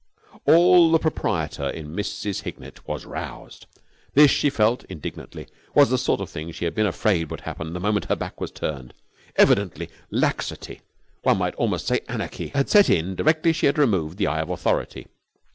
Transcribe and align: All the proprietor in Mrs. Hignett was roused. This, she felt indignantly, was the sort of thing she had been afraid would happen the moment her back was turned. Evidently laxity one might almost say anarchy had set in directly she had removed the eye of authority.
All 0.47 0.89
the 0.89 0.97
proprietor 0.97 1.69
in 1.69 1.95
Mrs. 1.95 2.41
Hignett 2.41 2.87
was 2.87 3.05
roused. 3.05 3.67
This, 4.15 4.31
she 4.31 4.49
felt 4.49 4.83
indignantly, 4.85 5.45
was 5.75 5.91
the 5.91 5.97
sort 5.99 6.21
of 6.21 6.27
thing 6.27 6.51
she 6.51 6.65
had 6.65 6.73
been 6.73 6.87
afraid 6.87 7.29
would 7.29 7.41
happen 7.41 7.73
the 7.73 7.79
moment 7.79 8.05
her 8.05 8.15
back 8.15 8.41
was 8.41 8.49
turned. 8.49 8.95
Evidently 9.35 9.91
laxity 10.09 10.81
one 11.21 11.37
might 11.37 11.53
almost 11.53 11.85
say 11.85 11.99
anarchy 12.09 12.47
had 12.47 12.67
set 12.67 12.89
in 12.89 13.13
directly 13.13 13.53
she 13.53 13.67
had 13.67 13.77
removed 13.77 14.17
the 14.17 14.25
eye 14.25 14.39
of 14.41 14.49
authority. 14.49 15.05